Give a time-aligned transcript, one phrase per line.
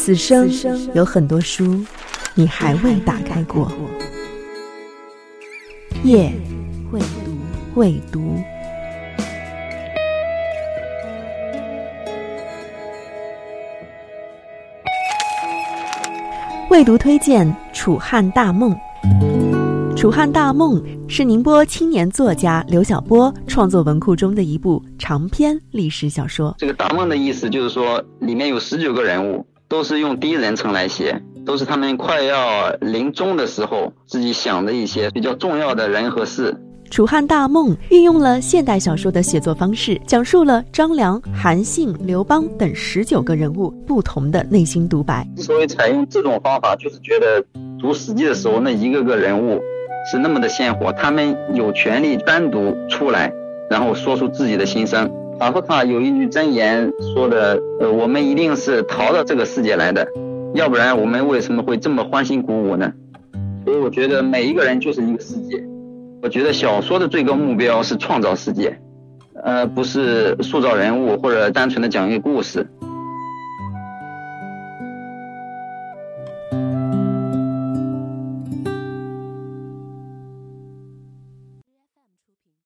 [0.00, 0.48] 此生
[0.94, 1.84] 有很多书，
[2.36, 3.68] 你还未打开过。
[6.04, 6.32] 夜
[6.88, 7.36] 会读，
[7.74, 8.36] 会读。
[16.70, 18.70] 未读推荐《楚汉大梦》。
[19.96, 26.54] 《楚汉大梦》是宁波青年作家刘晓波创作文库中的一部长篇历史小说。
[26.56, 36.52] 这个大梦的意思就是说，里面有十九个人物，都是用第一人称来写，都是他们快要临终的时候自己想的一些比较重要的人和事。
[36.90, 45.28] 《楚汉大梦》运用了现代小说的写作方式，讲述了张良、韩信、刘邦等十九个人物不同的内心独白。
[45.36, 47.44] 之所以采用这种方法，就是觉得
[47.78, 49.60] 读《史记》的时候，那一个个人物。
[50.10, 53.30] 是那么的鲜活，他们有权利单独出来，
[53.68, 55.10] 然后说出自己的心声。
[55.38, 60.04] 法克卡有一句真言说的：“呃，我们一定是逃到这个世界来的，
[60.52, 62.92] 要不然我们为什么会这么欢欣鼓舞呢？”
[63.64, 65.62] 所以我觉得每一个人就是一个世界。
[66.22, 68.76] 我觉得小说的最高目标是创造世界，
[69.44, 72.66] 呃，不是塑造人物或者单纯的讲一个故事。